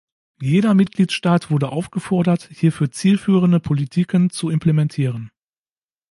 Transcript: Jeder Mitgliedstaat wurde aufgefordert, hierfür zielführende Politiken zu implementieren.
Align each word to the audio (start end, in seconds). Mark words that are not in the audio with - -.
Jeder 0.41 0.73
Mitgliedstaat 0.73 1.51
wurde 1.51 1.69
aufgefordert, 1.69 2.49
hierfür 2.51 2.89
zielführende 2.89 3.59
Politiken 3.59 4.31
zu 4.31 4.49
implementieren. 4.49 5.29